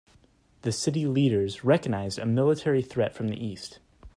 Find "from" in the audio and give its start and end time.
3.13-3.27